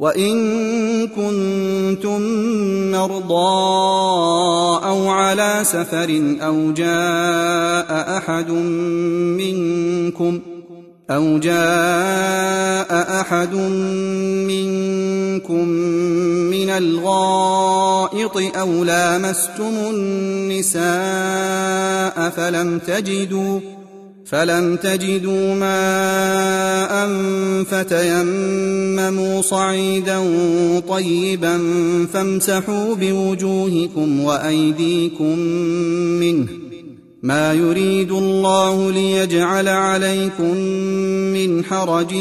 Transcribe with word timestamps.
وان 0.00 1.08
كنتم 1.08 2.20
مرضى 2.92 3.50
أو 4.86 5.08
على 5.08 5.60
سفر 5.62 6.36
أو 6.40 6.72
جاء 6.72 8.16
احد 8.18 8.50
منكم 9.40 10.40
أو 11.10 11.38
جاء 11.38 13.20
أحد 13.20 13.54
منكم 14.48 15.68
من 16.48 16.70
الغائط 16.70 18.36
أو 18.56 18.84
لامستم 18.84 19.74
النساء 19.90 20.80
فلم 22.30 22.78
تجدوا 22.78 23.79
فلم 24.30 24.76
تجدوا 24.76 25.54
ماء 25.54 27.08
فتيمموا 27.64 29.42
صعيدا 29.42 30.18
طيبا 30.88 31.58
فامسحوا 32.12 32.94
بوجوهكم 32.94 34.20
وايديكم 34.20 35.38
منه 36.20 36.46
ما 37.22 37.52
يريد 37.52 38.12
الله 38.12 38.90
ليجعل 38.90 39.68
عليكم 39.68 40.56
من 41.34 41.64
حرج 41.64 42.14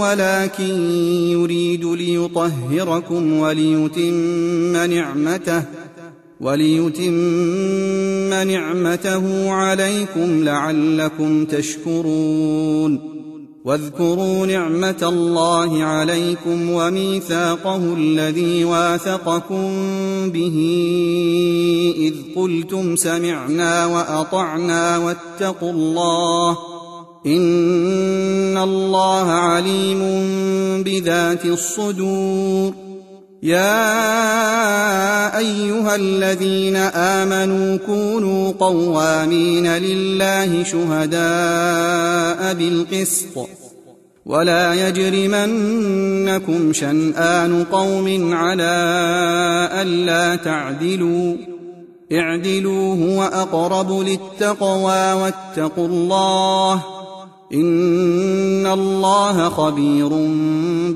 ولكن 0.00 0.90
يريد 1.30 1.84
ليطهركم 1.84 3.38
وليتم 3.38 4.90
نعمته 4.90 5.62
وليتم 6.40 8.34
نعمته 8.48 9.50
عليكم 9.50 10.44
لعلكم 10.44 11.44
تشكرون. 11.44 13.18
واذكروا 13.64 14.46
نعمة 14.46 14.96
الله 15.02 15.82
عليكم 15.82 16.70
وميثاقه 16.70 17.94
الذي 17.96 18.64
واثقكم 18.64 19.70
به. 20.30 20.56
إذ 21.98 22.14
قلتم 22.36 22.96
سمعنا 22.96 23.86
وأطعنا 23.86 24.98
واتقوا 24.98 25.72
الله. 25.72 26.58
إن 27.26 28.58
الله 28.58 29.30
عليم 29.30 30.00
بذات 30.82 31.44
الصدور. 31.44 32.87
يا 33.42 33.78
أيها 35.38 35.96
الذين 35.96 36.76
آمنوا 36.76 37.76
كونوا 37.76 38.52
قوامين 38.52 39.66
لله 39.66 40.64
شهداء 40.64 42.54
بالقسط 42.54 43.48
ولا 44.26 44.88
يجرمنكم 44.88 46.72
شنآن 46.72 47.64
قوم 47.64 48.34
على 48.34 48.74
ألا 49.72 50.36
تعدلوا 50.36 51.36
اعدلوا 52.12 52.94
هو 52.94 53.22
أقرب 53.22 54.00
للتقوى 54.00 55.12
واتقوا 55.12 55.88
الله 55.88 56.84
إن 57.54 58.66
الله 58.66 59.48
خبير 59.48 60.08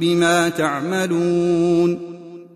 بما 0.01 0.49
تعملون 0.49 2.12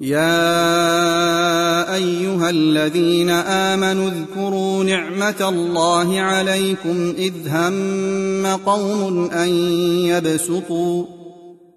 يا 0.00 1.94
أيها 1.94 2.50
الذين 2.50 3.30
آمنوا 3.30 4.10
اذكروا 4.10 4.84
نعمة 4.84 5.48
الله 5.48 6.20
عليكم 6.20 7.14
إذ 7.18 7.32
هم 7.48 8.46
قوم 8.46 9.30
أن 9.30 9.48
يبسطوا 10.04 11.04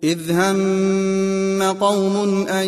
إذ 0.03 0.31
هم 0.31 1.63
قوم 1.63 2.47
أن 2.47 2.67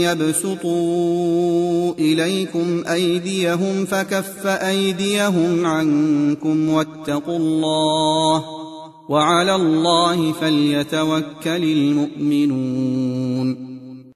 يبسطوا 0.00 1.94
إليكم 1.98 2.82
أيديهم 2.92 3.84
فكف 3.84 4.46
أيديهم 4.46 5.66
عنكم 5.66 6.70
واتقوا 6.70 7.36
الله 7.36 8.44
وعلى 9.08 9.54
الله 9.54 10.32
فليتوكل 10.32 11.62
المؤمنون 11.62 13.69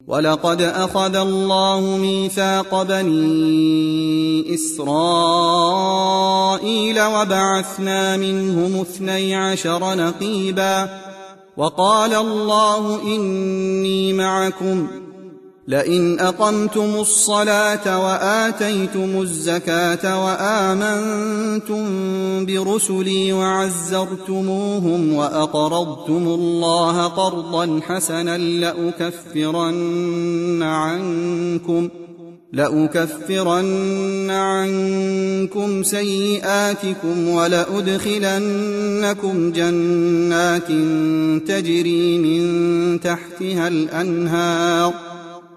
ولقد 0.07 0.63
أخذ 0.63 1.17
الله 1.17 1.81
ميثاق 1.81 2.83
بني 2.83 4.55
إسرائيل 4.55 4.85
وبعثنا 7.03 8.17
منهم 8.17 8.81
اثني 8.81 9.37
عشر 9.37 9.95
نقيبا 9.95 11.01
وقال 11.57 12.15
الله 12.15 13.03
إني 13.03 14.13
معكم 14.13 15.04
لئن 15.69 16.21
أقمتم 16.21 16.95
الصلاة 16.95 18.05
وآتيتم 18.05 19.21
الزكاة 19.23 20.25
وآمنتم 20.25 21.85
برسلي 22.47 23.33
وعزرتموهم 23.33 25.15
وأقرضتم 25.15 26.27
الله 26.27 27.07
قرضا 27.07 27.81
حسنا 27.87 28.39
لأكفرن 28.39 29.83
عنكم 30.63 31.89
لأكفرن 32.53 34.31
عنكم 34.31 35.83
سيئاتكم 35.83 37.29
ولأدخلنكم 37.29 38.53
جنات 39.53 40.69
تجري 41.49 42.19
من 42.19 43.01
تحتها 43.01 43.69
الأنهار 43.69 45.14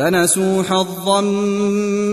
فنسوا 0.00 0.62
حظا 0.62 1.20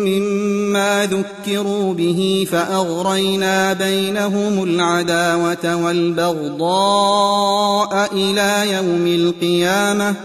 مما 0.08 1.06
ذكروا 1.06 1.94
به 1.94 2.48
فأغرينا 2.52 3.74
بينهم 3.74 4.64
العداوة 4.64 5.86
والبغضاء 5.86 7.30
إلى 8.14 8.72
يوم 8.72 9.08
القيامة 9.08 10.16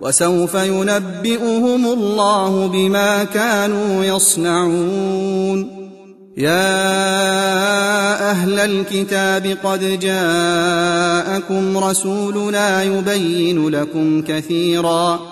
وسوف 0.00 0.54
ينبئهم 0.54 1.86
الله 1.86 2.66
بما 2.66 3.24
كانوا 3.24 4.04
يصنعون 4.04 5.82
يا 6.36 6.70
أهل 8.30 8.58
الكتاب 8.58 9.56
قد 9.64 9.98
جاءكم 10.00 11.78
رسولنا 11.78 12.82
يبين 12.82 13.68
لكم 13.68 14.22
كثيرا 14.22 15.31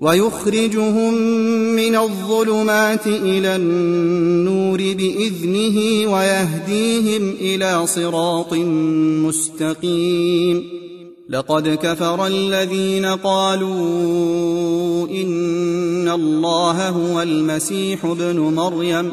ويخرجهم 0.00 1.14
من 1.76 1.96
الظلمات 1.96 3.06
إلى 3.06 3.56
النور 3.56 4.78
بإذنه 4.78 5.76
ويهديهم 6.12 7.34
إلى 7.40 7.86
صراط 7.86 8.54
مستقيم. 9.24 10.64
لقد 11.28 11.68
كفر 11.68 12.26
الذين 12.26 13.04
قالوا 13.04 15.08
إن 15.08 16.08
الله 16.08 16.88
هو 16.88 17.22
المسيح 17.22 18.04
ابن 18.04 18.38
مريم. 18.38 19.12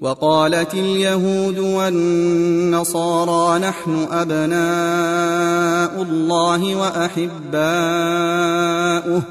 وقالت 0.00 0.74
اليهود 0.74 1.58
والنصارى 1.58 3.58
نحن 3.58 4.06
أبناء 4.10 6.02
الله 6.02 6.74
وأحباؤه. 6.74 9.22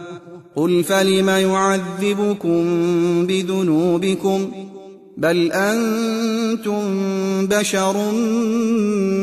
قل 0.55 0.83
فلم 0.83 1.29
يعذبكم 1.29 2.63
بذنوبكم؟ 3.27 4.51
بل 5.17 5.51
أنتم 5.51 6.81
بشر 7.47 8.11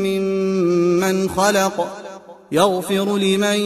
ممن 0.03 1.29
خلق. 1.29 1.87
يغفر 2.51 3.17
لمن 3.17 3.59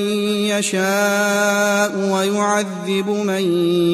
يشاء 0.49 2.11
ويعذب 2.13 3.09
من 3.09 3.41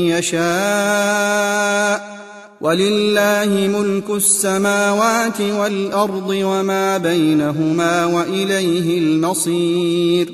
يشاء. 0.08 2.15
ولله 2.62 3.80
ملك 3.80 4.10
السماوات 4.10 5.42
والأرض 5.42 6.30
وما 6.30 6.98
بينهما 6.98 8.06
وإليه 8.06 9.00
المصير. 9.00 10.34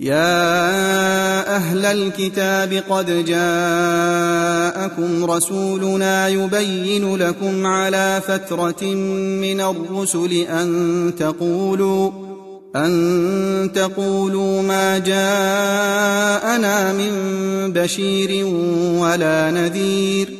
يا 0.00 1.56
أهل 1.56 1.84
الكتاب 1.84 2.82
قد 2.90 3.24
جاءكم 3.24 5.24
رسولنا 5.24 6.28
يبين 6.28 7.16
لكم 7.16 7.66
على 7.66 8.22
فترة 8.26 8.84
من 9.44 9.60
الرسل 9.60 10.32
أن 10.32 11.12
تقولوا 11.18 12.10
أن 12.76 13.70
تقولوا 13.74 14.62
ما 14.62 14.98
جاءنا 14.98 16.92
من 16.92 17.12
بشير 17.72 18.46
ولا 19.00 19.50
نذير. 19.50 20.39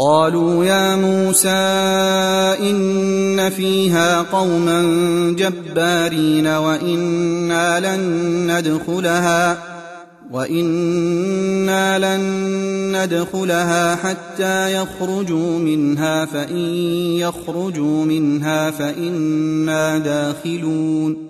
قالوا 0.00 0.64
يا 0.64 0.96
موسى 0.96 1.48
إن 2.70 3.50
فيها 3.50 4.22
قوما 4.22 4.82
جبارين 5.38 6.46
وإنا 6.46 7.80
لن 7.80 8.02
ندخلها 8.52 9.58
وإنا 10.30 11.98
لن 11.98 12.22
ندخلها 12.96 13.96
حتى 13.96 14.74
يخرجوا 14.74 15.58
منها 15.58 16.24
فإن 16.24 16.74
يخرجوا 17.20 18.04
منها 18.04 18.70
فإنا 18.70 19.98
داخلون 19.98 21.29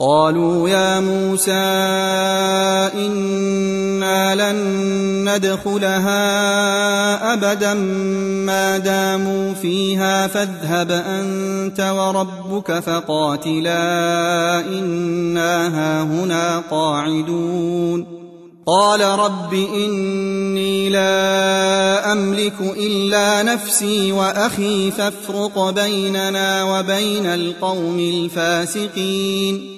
قالوا 0.00 0.68
يا 0.68 1.00
موسى 1.00 1.52
إنا 2.94 4.34
لن 4.34 4.58
ندخلها 5.28 6.14
أبدا 7.34 7.74
ما 8.44 8.78
داموا 8.78 9.54
فيها 9.54 10.26
فاذهب 10.26 10.90
أنت 10.90 11.80
وربك 11.80 12.78
فقاتلا 12.78 13.80
إنا 14.60 15.66
هاهنا 15.66 16.62
قاعدون. 16.70 18.18
قال 18.66 19.00
رب 19.00 19.54
إني 19.54 20.88
لا 20.88 22.12
أملك 22.12 22.60
إلا 22.60 23.42
نفسي 23.42 24.12
وأخي 24.12 24.90
فافرق 24.90 25.70
بيننا 25.70 26.64
وبين 26.64 27.26
القوم 27.26 27.98
الفاسقين. 27.98 29.77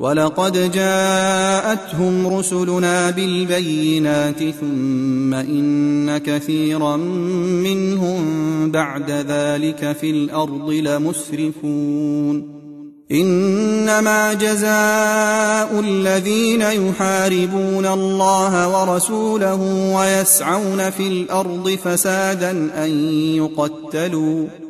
ولقد 0.00 0.72
جاءتهم 0.72 2.38
رسلنا 2.38 3.10
بالبينات 3.10 4.38
ثم 4.60 5.34
إن 5.34 6.18
كثيرا 6.18 6.96
منهم 7.66 8.20
بعد 8.70 9.10
ذلك 9.10 9.96
في 10.00 10.10
الأرض 10.10 10.70
لمسرفون. 10.70 12.60
إنما 13.12 14.32
جزاء 14.32 15.80
الذين 15.80 16.60
يحاربون 16.62 17.86
الله 17.86 18.80
ورسوله 18.80 19.62
ويسعون 19.96 20.90
في 20.90 21.06
الأرض 21.08 21.78
فسادا 21.84 22.50
أن 22.84 22.90
يقتلوا. 23.36 24.69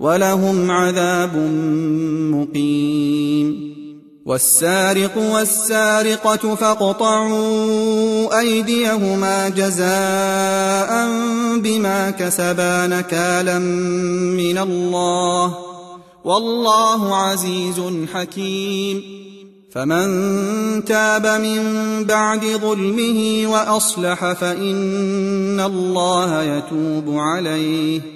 ولهم 0.00 0.70
عذاب 0.70 1.36
مقيم. 2.34 3.76
والسارق 4.26 5.18
والسارقة 5.18 6.54
فاقطعوا 6.54 8.38
أيديهما 8.38 9.48
جزاء 9.48 11.08
بما 11.58 12.10
كسبا 12.10 12.86
نكالا 12.86 13.58
من 13.58 14.58
الله. 14.58 15.58
والله 16.24 17.16
عزيز 17.16 17.82
حكيم. 18.14 19.02
فمن 19.72 20.84
تاب 20.84 21.26
من 21.26 21.62
بعد 22.04 22.44
ظلمه 22.44 23.42
وأصلح 23.46 24.32
فإن 24.32 25.60
الله 25.60 26.42
يتوب 26.42 27.18
عليه. 27.18 28.15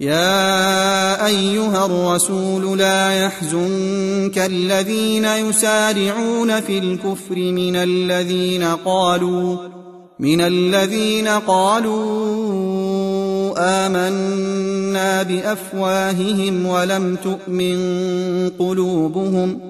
يا 0.00 1.26
أيها 1.26 1.86
الرسول 1.86 2.78
لا 2.78 3.24
يحزنك 3.24 4.38
الذين 4.38 5.24
يسارعون 5.24 6.60
في 6.60 6.78
الكفر 6.78 7.36
من 7.36 7.76
الذين 7.76 8.64
قالوا 8.64 9.56
من 10.18 10.40
الذين 10.40 11.28
قالوا 11.28 11.96
آمنا 13.86 15.22
بأفواههم 15.22 16.66
ولم 16.66 17.16
تؤمن 17.24 17.78
قلوبهم. 18.58 19.65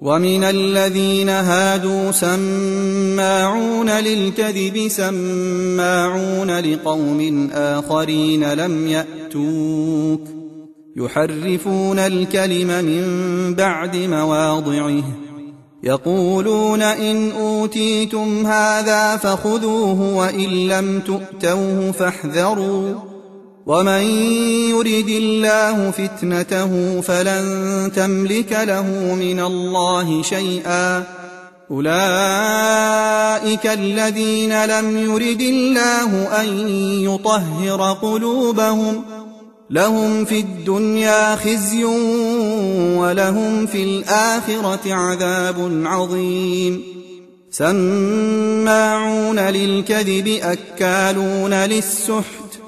ومن 0.00 0.44
الذين 0.44 1.28
هادوا 1.28 2.10
سماعون 2.10 3.90
للكذب 3.90 4.88
سماعون 4.88 6.60
لقوم 6.60 7.50
آخرين 7.52 8.52
لم 8.52 8.86
يأتوك 8.86 10.20
يحرفون 10.96 11.98
الكلم 11.98 12.84
من 12.84 13.04
بعد 13.54 13.96
مواضعه 13.96 15.02
يقولون 15.82 16.82
إن 16.82 17.30
أوتيتم 17.30 18.46
هذا 18.46 19.16
فخذوه 19.16 20.14
وإن 20.16 20.68
لم 20.68 21.00
تؤتوه 21.00 21.92
فاحذروا 21.92 22.94
ومن 23.68 24.02
يرد 24.70 25.08
الله 25.08 25.90
فتنته 25.90 27.00
فلن 27.00 27.92
تملك 27.96 28.58
له 28.62 29.14
من 29.14 29.40
الله 29.40 30.22
شيئا 30.22 31.04
اولئك 31.70 33.66
الذين 33.66 34.64
لم 34.64 34.98
يرد 34.98 35.40
الله 35.40 36.40
ان 36.40 36.68
يطهر 37.04 37.92
قلوبهم 37.92 39.04
لهم 39.70 40.24
في 40.24 40.40
الدنيا 40.40 41.36
خزي 41.36 41.84
ولهم 42.94 43.66
في 43.66 43.82
الاخره 43.82 44.94
عذاب 44.94 45.82
عظيم 45.84 46.82
سماعون 47.50 49.38
للكذب 49.38 50.38
اكالون 50.42 51.54
للسحت 51.54 52.67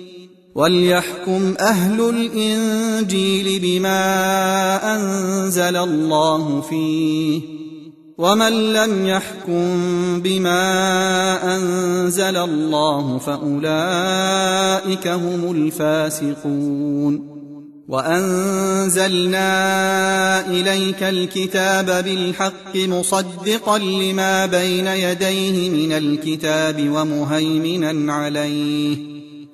وليحكم 0.55 1.55
أهل 1.59 2.09
الإنجيل 2.09 3.59
بما 3.59 4.95
أنزل 4.95 5.77
الله 5.77 6.61
فيه 6.61 7.41
ومن 8.17 8.73
لم 8.73 9.07
يحكم 9.07 9.81
بما 10.21 11.55
أنزل 11.55 12.37
الله 12.37 13.17
فأولئك 13.17 13.47
هم 15.07 15.51
الفاسقون 15.51 17.31
وأنزلنا 17.87 19.47
إليك 20.47 21.03
الكتاب 21.03 21.85
بالحق 21.85 22.75
مصدقا 22.75 23.77
لما 23.77 24.45
بين 24.45 24.87
يديه 24.87 25.69
من 25.69 25.91
الكتاب 25.91 26.89
ومهيمنا 26.89 28.13
عليه 28.13 29.20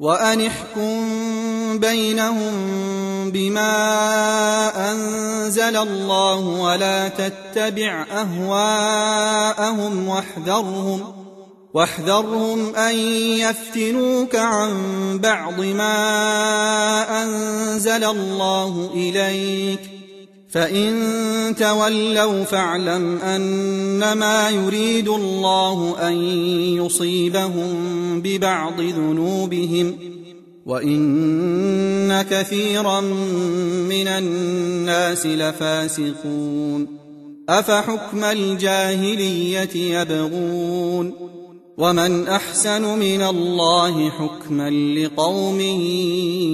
وأن 0.00 0.46
احكم 0.46 1.78
بينهم 1.78 2.52
بما 3.30 3.72
أنزل 4.92 5.76
الله 5.76 6.38
ولا 6.38 7.08
تتبع 7.08 8.06
أهواءهم 8.12 10.08
واحذرهم 10.08 11.12
واحذرهم 11.74 12.76
أن 12.76 12.96
يفتنوك 13.38 14.36
عن 14.36 14.72
بعض 15.22 15.60
ما 15.60 16.02
أنزل 17.22 18.04
الله 18.04 18.90
إليك 18.94 19.99
فان 20.50 21.54
تولوا 21.58 22.44
فاعلم 22.44 23.18
انما 23.18 24.50
يريد 24.50 25.08
الله 25.08 26.08
ان 26.08 26.14
يصيبهم 26.76 27.74
ببعض 28.22 28.80
ذنوبهم 28.80 29.98
وان 30.66 32.22
كثيرا 32.22 33.00
من 33.90 34.08
الناس 34.08 35.26
لفاسقون 35.26 36.86
افحكم 37.48 38.24
الجاهليه 38.24 40.00
يبغون 40.00 41.12
ومن 41.78 42.26
احسن 42.28 42.98
من 42.98 43.22
الله 43.22 44.10
حكما 44.10 44.70
لقوم 44.70 45.60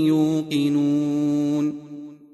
يوقنون 0.06 1.85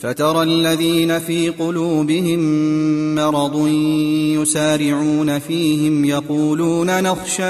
فترى 0.00 0.42
الذين 0.42 1.18
في 1.18 1.48
قلوبهم 1.48 2.40
مرض 3.14 3.68
يسارعون 4.40 5.38
فيهم 5.38 6.04
يقولون 6.04 7.02
نخشى 7.02 7.42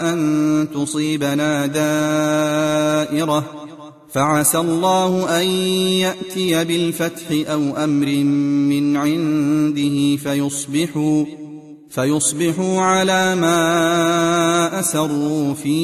أن 0.00 0.68
تصيبنا 0.74 1.66
دائرة 3.06 3.44
فعسى 4.08 4.58
الله 4.58 5.40
أن 5.40 5.46
يأتي 5.46 6.64
بالفتح 6.64 7.50
أو 7.52 7.76
أمر 7.84 8.06
من 8.06 8.96
عنده 8.96 10.16
فيصبحوا 10.16 11.24
فيصبحوا 11.90 12.80
على 12.80 13.34
ما 13.34 14.80
أسروا 14.80 15.54
في 15.54 15.74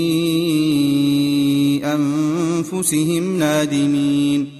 أنفسهم 1.85 3.39
نادمين 3.39 4.60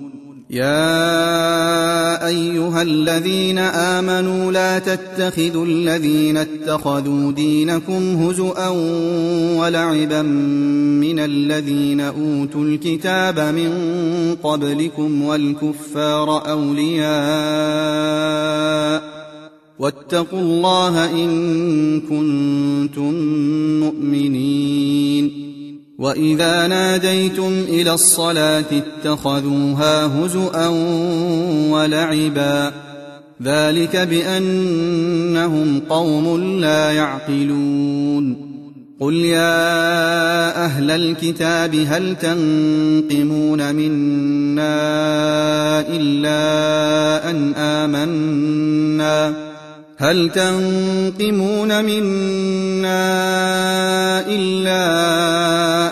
يا 0.51 2.27
أيها 2.27 2.81
الذين 2.81 3.57
آمنوا 3.57 4.51
لا 4.51 4.79
تتخذوا 4.79 5.65
الذين 5.65 6.37
اتخذوا 6.37 7.31
دينكم 7.31 8.15
هزءا 8.15 8.67
ولعبا 9.57 10.21
من 10.21 11.19
الذين 11.19 12.01
أوتوا 12.01 12.63
الكتاب 12.63 13.39
من 13.39 13.71
قبلكم 14.43 15.21
والكفار 15.21 16.49
أولياء 16.49 17.11
واتقوا 19.79 20.39
الله 20.39 21.11
إن 21.11 22.01
كنتم 22.01 23.13
مؤمنين 23.79 25.50
واذا 26.01 26.67
ناديتم 26.67 27.65
إلى 27.67 27.93
الصلاه 27.93 28.65
اتخذوها 28.71 30.05
هزءا 30.05 30.67
ولعبا 31.69 32.71
ذلك 33.43 33.95
بانهم 33.97 35.81
قوم 35.89 36.37
لا 36.59 36.91
يعقلون 36.91 38.51
قل 38.99 39.13
يا 39.13 40.65
أهل 40.65 40.91
الكتاب 40.91 41.75
هل 41.75 42.15
تنقمون 42.15 43.75
منا 43.75 44.69
الا 45.89 47.29
ان 47.29 47.53
امنا 47.55 49.33
هل 49.97 50.29
تنقمون 50.29 51.85
منا 51.85 53.01
الا 54.27 55.70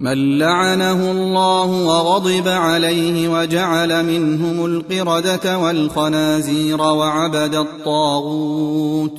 من 0.00 0.38
لعنه 0.38 1.10
الله 1.10 1.86
وغضب 1.86 2.48
عليه 2.48 3.28
وجعل 3.28 4.04
منهم 4.04 4.64
القردة 4.64 5.58
والخنازير 5.58 6.80
وعبد 6.80 7.54
الطاغوت. 7.54 9.18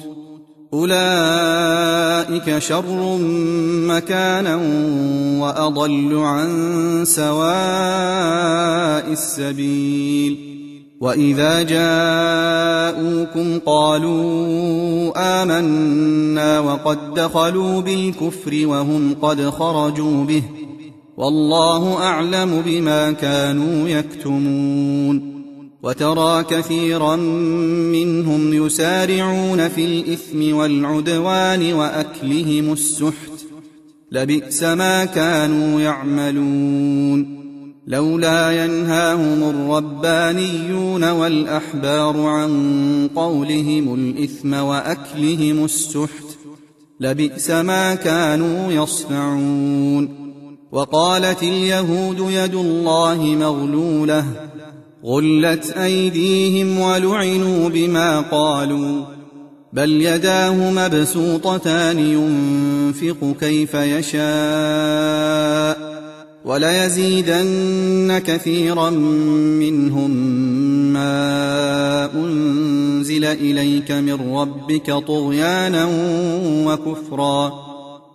أولئك 0.73 2.57
شر 2.59 3.17
مكانا 3.87 4.55
وأضل 5.43 6.17
عن 6.17 7.03
سواء 7.05 7.45
السبيل. 9.11 10.55
وإذا 11.01 11.61
جاءوكم 11.61 13.59
قالوا 13.65 15.13
آمنا 15.43 16.59
وقد 16.59 17.13
دخلوا 17.13 17.81
بالكفر 17.81 18.67
وهم 18.67 19.15
قد 19.21 19.49
خرجوا 19.49 20.23
به. 20.23 20.43
والله 21.17 21.97
أعلم 21.97 22.61
بما 22.65 23.11
كانوا 23.11 23.89
يكتمون 23.89 25.35
وترى 25.83 26.43
كثيرا 26.43 27.15
منهم 27.95 28.53
يسارعون 28.53 29.67
في 29.67 29.85
الإثم 29.85 30.55
والعدوان 30.55 31.73
وأكلهم 31.73 32.73
السحت 32.73 33.45
لبئس 34.11 34.63
ما 34.63 35.05
كانوا 35.05 35.81
يعملون 35.81 37.45
لولا 37.87 38.65
ينهاهم 38.65 39.49
الربانيون 39.49 41.03
والأحبار 41.03 42.19
عن 42.19 43.09
قولهم 43.15 43.93
الإثم 43.93 44.53
وأكلهم 44.53 45.65
السحت 45.65 46.37
لبئس 46.99 47.49
ما 47.51 47.95
كانوا 47.95 48.71
يصنعون 48.71 50.24
وقالت 50.75 51.43
اليهود 51.43 52.19
يد 52.29 52.55
الله 52.55 53.23
مغلولة 53.23 54.25
غلت 55.05 55.71
أيديهم 55.71 56.79
ولعنوا 56.79 57.69
بما 57.69 58.21
قالوا 58.21 59.05
بل 59.73 60.01
يداه 60.01 60.71
مبسوطتان 60.71 61.99
ينفق 61.99 63.35
كيف 63.39 63.73
يشاء 63.73 64.25
وليزيدن 66.45 68.21
كثيرا 68.25 68.89
منهم 69.59 70.11
ما 70.93 72.09
أنزل 72.15 73.25
إليك 73.25 73.91
من 73.91 74.35
ربك 74.35 74.91
طغيانا 74.91 75.89
وكفرا. 76.65 77.74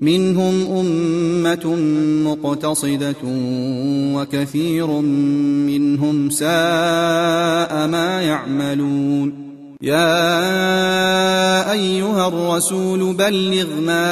منهم 0.00 0.66
أمة 0.78 1.76
مقتصدة 2.24 3.16
وكثير 4.14 4.86
منهم 5.66 6.30
ساء 6.30 7.86
ما 7.86 8.22
يعملون. 8.22 9.48
يا 9.82 11.72
أيها 11.72 12.28
الرسول 12.28 13.14
بلغ 13.14 13.80
ما 13.86 14.02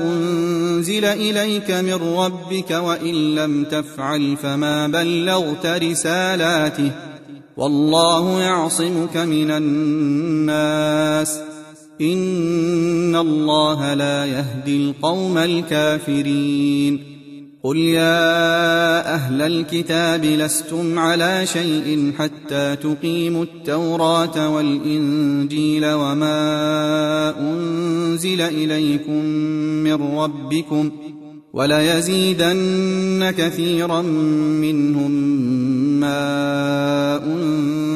أنزل 0.00 1.04
إليك 1.04 1.70
من 1.70 1.94
ربك 1.94 2.70
وإن 2.70 3.34
لم 3.34 3.64
تفعل 3.64 4.36
فما 4.42 4.88
بلغت 4.88 5.66
رسالاته. 5.66 6.90
والله 7.56 8.40
يعصمك 8.40 9.16
من 9.16 9.50
الناس. 9.50 11.38
ان 12.00 13.16
الله 13.16 13.94
لا 13.94 14.24
يهدي 14.26 14.76
القوم 14.76 15.38
الكافرين 15.38 17.18
قل 17.62 17.76
يا 17.76 19.14
أهل 19.14 19.42
الكتاب 19.42 20.24
لستم 20.24 20.98
على 20.98 21.46
شيء 21.46 22.12
حتى 22.18 22.76
تقيموا 22.76 23.44
التوراه 23.44 24.54
والانجيل 24.54 25.86
وما 25.86 27.34
انزل 27.40 28.40
اليكم 28.40 29.24
من 29.84 30.18
ربكم 30.18 30.90
وليزيدن 31.52 33.34
كثيرا 33.38 34.02
منهم 34.62 35.10
ما 36.00 37.16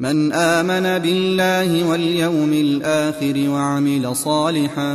من 0.00 0.32
آمن 0.32 0.98
بالله 0.98 1.90
واليوم 1.90 2.52
الآخر 2.52 3.48
وعمل 3.48 4.16
صالحا 4.16 4.94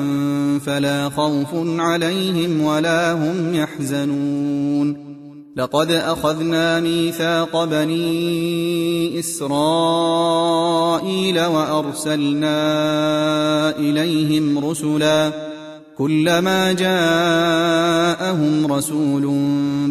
فلا 0.65 1.09
خوف 1.09 1.47
عليهم 1.79 2.61
ولا 2.61 3.13
هم 3.13 3.55
يحزنون. 3.55 5.09
لقد 5.55 5.91
أخذنا 5.91 6.79
ميثاق 6.79 7.63
بني 7.63 9.19
إسرائيل 9.19 10.29
وأرسلنا 11.39 12.49
إليهم 13.77 14.65
رسلا 14.65 15.48
كلما 15.99 16.73
جاءهم 16.73 18.73
رسول 18.73 19.21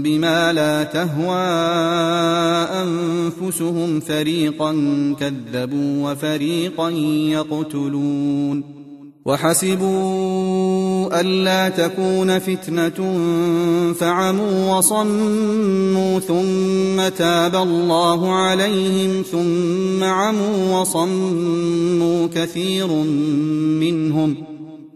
بما 0.02 0.52
لا 0.52 0.84
تهوى 0.84 1.36
أنفسهم 2.82 4.00
فريقا 4.00 4.72
كذبوا 5.20 6.10
وفريقا 6.10 6.90
يقتلون 7.30 8.78
وحسبوا 9.26 11.20
ألا 11.20 11.68
تكون 11.68 12.38
فتنة 12.38 13.14
فعموا 13.92 14.76
وصموا 14.76 16.20
ثم 16.20 17.08
تاب 17.16 17.56
الله 17.56 18.32
عليهم 18.32 19.22
ثم 19.32 20.04
عموا 20.04 20.80
وصموا 20.80 22.26
كثير 22.34 22.86
منهم 23.80 24.57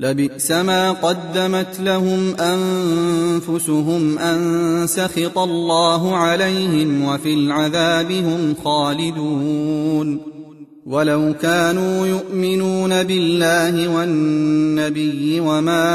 لبئس 0.00 0.50
ما 0.50 0.92
قدمت 0.92 1.80
لهم 1.80 2.34
أنفسهم 2.34 4.18
أن 4.18 4.86
سخط 4.86 5.38
الله 5.38 6.16
عليهم 6.16 7.04
وفي 7.04 7.34
العذاب 7.34 8.12
هم 8.12 8.54
خالدون. 8.64 10.20
ولو 10.86 11.34
كانوا 11.42 12.06
يؤمنون 12.06 13.02
بالله 13.02 13.96
والنبي 13.96 15.40
وما 15.40 15.86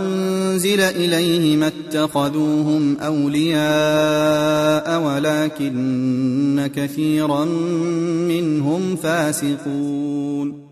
أنزل 0.00 0.80
إليه 0.80 1.56
ما 1.56 1.66
اتخذوهم 1.66 2.96
أولياء 2.98 5.02
ولكن 5.02 6.70
كثيرا 6.76 7.44
منهم 8.28 8.96
فاسقون. 8.96 10.71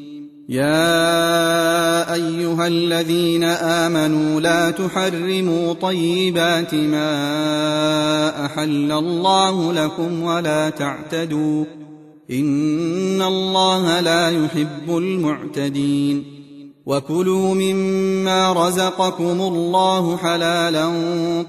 يا 0.51 2.13
ايها 2.13 2.67
الذين 2.67 3.43
امنوا 3.43 4.41
لا 4.41 4.71
تحرموا 4.71 5.73
طيبات 5.73 6.75
ما 6.75 8.45
احل 8.45 8.91
الله 8.91 9.73
لكم 9.73 10.23
ولا 10.23 10.69
تعتدوا 10.69 11.65
ان 12.31 13.21
الله 13.21 13.99
لا 13.99 14.29
يحب 14.29 14.97
المعتدين 14.97 16.23
وكلوا 16.85 17.53
مما 17.53 18.53
رزقكم 18.53 19.41
الله 19.41 20.17
حلالا 20.17 20.91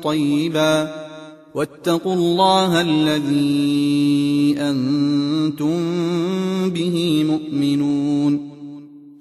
طيبا 0.03 0.95
واتقوا 1.55 2.15
الله 2.15 2.81
الذي 2.81 4.55
أنتم 4.59 5.81
به 6.71 7.25
مؤمنون 7.29 8.52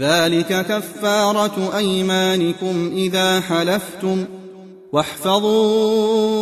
ذلك 0.00 0.66
كفارة 0.66 1.76
أيمانكم 1.76 2.92
إذا 2.94 3.40
حلفتم 3.40 4.24
واحفظوا 4.92 6.32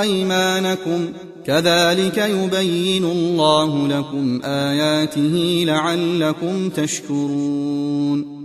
أيمانكم. 0.00 1.12
كذلك 1.46 2.18
يبين 2.18 3.04
الله 3.04 3.88
لكم 3.88 4.40
آياته 4.44 5.64
لعلكم 5.66 6.68
تشكرون. 6.68 8.37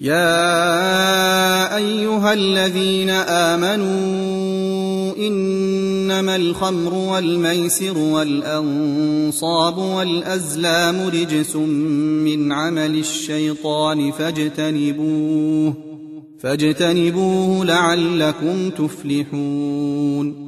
يا 0.00 1.76
أيها 1.76 2.32
الذين 2.32 3.10
آمنوا 3.10 5.16
إنما 5.18 6.36
الخمر 6.36 6.94
والميسر 6.94 7.98
والأنصاب 7.98 9.78
والأزلام 9.78 11.06
رجس 11.06 11.56
من 11.56 12.52
عمل 12.52 12.98
الشيطان 12.98 14.10
فاجتنبوه 14.10 15.74
فاجتنبوه 16.38 17.64
لعلكم 17.64 18.70
تفلحون 18.70 20.47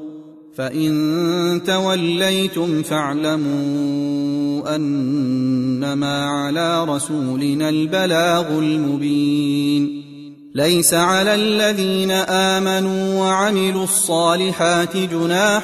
فإن 0.55 1.61
توليتم 1.67 2.83
فاعلموا 2.83 4.75
أنما 4.75 6.25
على 6.25 6.85
رسولنا 6.85 7.69
البلاغ 7.69 8.59
المبين. 8.59 10.11
ليس 10.55 10.93
على 10.93 11.35
الذين 11.35 12.11
آمنوا 12.11 13.19
وعملوا 13.19 13.83
الصالحات 13.83 14.97
جناح 14.97 15.63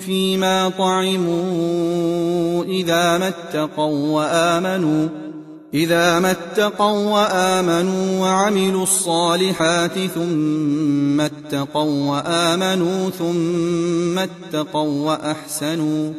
فيما 0.00 0.68
طعموا 0.68 2.64
إذا 2.64 3.18
ما 3.18 3.28
اتقوا 3.28 4.08
وآمنوا 4.08 5.08
إذا 5.74 6.18
ما 6.18 6.30
اتقوا 6.30 7.10
وآمنوا 7.10 8.20
وعملوا 8.20 8.82
الصالحات 8.82 9.98
ثم 10.14 11.20
اتقوا 11.20 12.10
وآمنوا 12.10 13.10
ثم 13.10 14.18
اتقوا 14.18 15.06
وأحسنوا 15.06 16.12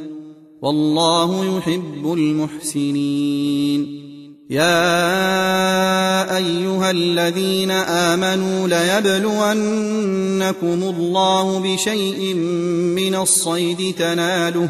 والله 0.62 1.58
يحب 1.58 2.14
المحسنين. 2.14 4.02
يا 4.50 6.38
أيها 6.38 6.92
الذين 6.92 7.72
آمنوا 7.72 8.68
ليبلونكم 8.68 10.60
الله 10.64 11.60
بشيء 11.60 12.34
من 12.96 13.16
الصيد 13.16 13.96
تناله 13.96 14.70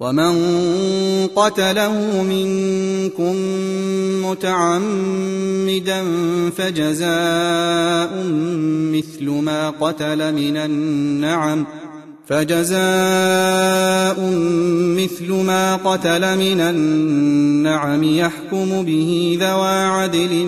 ومن 0.00 0.32
قتله 1.26 2.22
منكم 2.22 3.34
متعمدا 4.24 6.04
فجزاء 6.56 8.24
مثل 8.92 9.30
ما 9.30 9.70
قتل 9.70 10.34
من 10.34 10.56
النعم 10.56 11.66
فجزاء 12.26 12.80
مثل 14.96 15.32
ما 15.32 15.76
قتل 15.76 16.38
من 16.38 16.60
النعم 16.60 18.04
يحكم 18.04 18.82
به 18.82 19.38
ذوى 19.40 19.84
عدل 19.84 20.46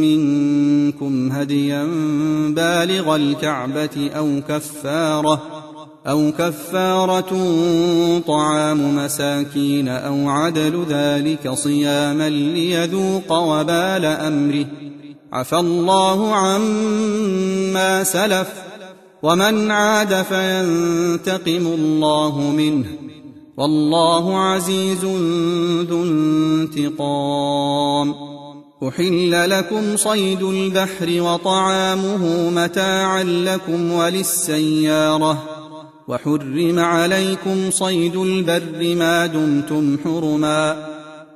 منكم 0.00 1.32
هديا 1.32 1.84
بالغ 2.48 3.16
الكعبة 3.16 4.10
أو 4.16 4.40
كفارة 4.48 5.71
أو 6.06 6.32
كفارة 6.38 7.30
طعام 8.26 8.96
مساكين 8.96 9.88
أو 9.88 10.28
عدل 10.28 10.84
ذلك 10.88 11.50
صياما 11.50 12.28
ليذوق 12.28 13.32
وبال 13.32 14.04
أمره. 14.04 14.66
عفى 15.32 15.58
الله 15.58 16.34
عما 16.34 18.04
سلف. 18.04 18.48
ومن 19.22 19.70
عاد 19.70 20.22
فينتقم 20.22 21.66
الله 21.66 22.40
منه. 22.40 22.86
والله 23.56 24.38
عزيز 24.38 25.04
ذو 25.88 26.04
انتقام. 26.04 28.14
أحل 28.88 29.50
لكم 29.50 29.96
صيد 29.96 30.42
البحر 30.42 31.22
وطعامه 31.22 32.50
متاعا 32.50 33.22
لكم 33.22 33.92
وللسيارة. 33.92 35.51
وحرم 36.08 36.78
عليكم 36.78 37.70
صيد 37.70 38.16
البر 38.16 38.94
ما 38.94 39.26
دمتم 39.26 39.98
حرما 40.04 40.88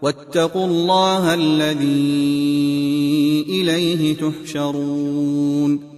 واتقوا 0.03 0.67
الله 0.67 1.35
الذي 1.35 1.87
إليه 3.49 4.17
تحشرون. 4.17 5.97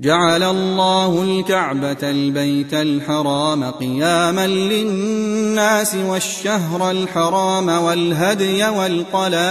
جعل 0.00 0.42
الله 0.42 1.22
الكعبة 1.22 2.10
البيت 2.10 2.74
الحرام 2.74 3.64
قياما 3.64 4.46
للناس 4.46 5.94
والشهر 5.94 6.90
الحرام 6.90 7.68
والهدي 7.68 8.68
والقلائد 8.68 9.50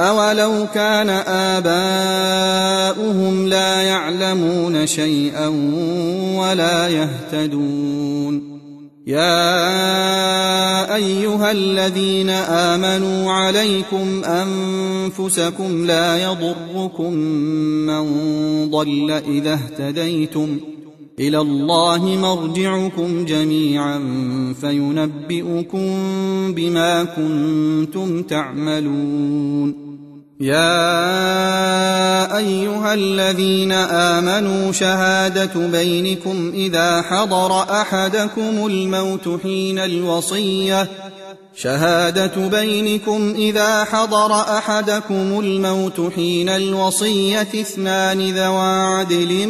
أولو 0.00 0.66
كان 0.74 1.10
آباؤهم 1.58 3.46
لا 3.46 3.82
يعلمون 3.82 4.86
شيئا 4.86 5.48
ولا 6.38 6.88
يهتدون 6.88 8.58
يا 9.06 9.34
أيها 10.94 11.50
الذين 11.50 12.30
آمنوا 12.30 13.32
عليكم 13.32 14.24
أنفسكم 14.24 15.86
لا 15.86 16.22
يضركم 16.22 17.12
من 17.86 18.04
ضل 18.70 19.10
إذا 19.10 19.54
اهتديتم 19.54 20.60
إلى 21.20 21.40
الله 21.40 22.04
مرجعكم 22.04 23.24
جميعا 23.24 23.98
فينبئكم 24.60 25.88
بما 26.54 27.04
كنتم 27.04 28.22
تعملون 28.22 29.87
يا 30.40 32.36
أيها 32.36 32.94
الذين 32.94 33.72
آمنوا 33.72 34.72
شهادة 34.72 35.66
بينكم 35.66 36.52
إذا 36.54 37.02
حضر 37.02 37.62
أحدكم 37.62 38.66
الموت 38.66 39.40
حين 39.42 39.78
الوصية. 39.78 40.88
شهادة 41.56 42.48
بينكم 42.48 43.34
إذا 43.38 43.84
حضر 43.84 44.32
أحدكم 44.32 45.40
الموت 45.40 46.12
حين 46.14 46.48
الوصية 46.48 47.40
اثنان 47.40 48.30
ذوى 48.30 48.98
عدل 48.98 49.48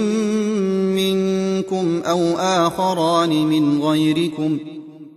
منكم 0.96 2.02
أو 2.06 2.38
آخران 2.38 3.30
من 3.30 3.82
غيركم 3.82 4.58
ۖ. 4.58 4.77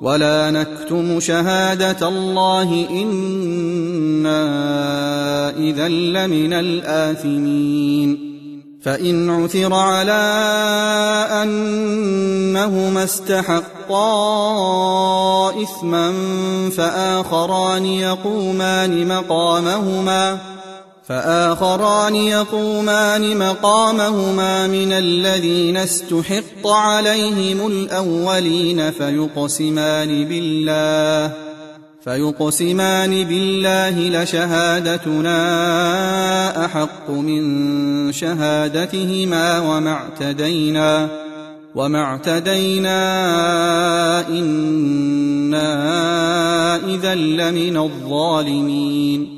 ولا 0.00 0.50
نكتم 0.50 1.20
شهادة 1.20 2.08
الله 2.08 2.86
إنا 2.90 4.40
إذا 5.56 5.88
لمن 5.88 6.52
الآثمين 6.52 8.28
فإن 8.82 9.30
عثر 9.30 9.74
على 9.74 10.12
أنهما 11.42 13.04
استحقا 13.04 14.02
إثما 15.62 16.12
فآخران 16.70 17.86
يقومان 17.86 19.08
مقامهما 19.08 20.38
فآخران 21.08 22.16
يقومان 22.16 23.38
مقامهما 23.38 24.66
من 24.66 24.92
الذين 24.92 25.76
استحق 25.76 26.66
عليهم 26.66 27.66
الأولين 27.66 28.90
فيقسمان 28.90 30.24
بالله 30.24 31.32
فيقسمان 32.04 33.24
بالله 33.24 34.22
لشهادتنا 34.22 35.38
أحق 36.64 37.10
من 37.10 38.12
شهادتهما 38.12 39.60
وما 39.60 39.92
اعتدينا 39.92 41.08
وما 41.74 42.02
اعتدينا 42.02 42.98
إنا 44.28 45.66
إذا 46.76 47.14
لمن 47.14 47.76
الظالمين 47.76 49.37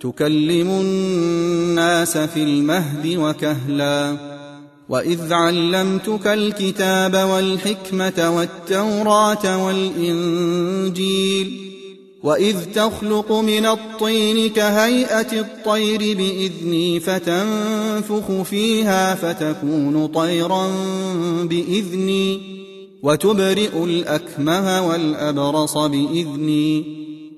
تكلم 0.00 0.70
الناس 0.70 2.18
في 2.18 2.42
المهد 2.42 3.16
وكهلا. 3.16 4.16
وإذ 4.88 5.32
علمتك 5.32 6.26
الكتاب 6.26 7.16
والحكمة 7.16 8.36
والتوراة 8.36 9.66
والإنجيل 9.66 11.68
وإذ 12.22 12.56
تخلق 12.74 13.32
من 13.32 13.66
الطين 13.66 14.50
كهيئة 14.50 15.40
الطير 15.40 15.98
بإذني 15.98 17.00
فتنفخ 17.00 18.42
فيها 18.42 19.14
فتكون 19.14 20.06
طيرا 20.06 20.72
بإذني 21.42 22.40
وتبرئ 23.02 23.84
الأكمه 23.84 24.88
والأبرص 24.88 25.78
بإذني. 25.78 26.97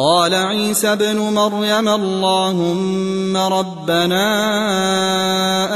قال 0.00 0.34
عيسى 0.34 0.92
ابن 0.92 1.16
مريم 1.16 1.88
اللهم 1.88 3.36
ربنا 3.36 4.22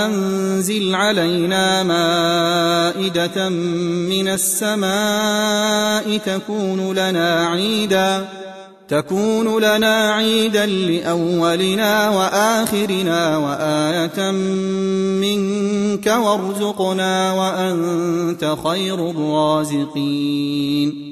أنزل 0.06 0.94
علينا 0.94 1.82
مائدة 1.82 3.48
من 3.48 4.28
السماء 4.28 6.18
تكون 6.18 6.92
لنا 6.92 7.46
عيدا 7.46 8.28
تكون 8.88 9.62
لنا 9.62 10.12
عيدا 10.12 10.66
لأولنا 10.66 12.10
وآخرنا 12.10 13.36
وآية 13.36 14.30
منك 15.20 16.06
وارزقنا 16.06 17.32
وأنت 17.32 18.56
خير 18.64 19.10
الرازقين. 19.10 21.11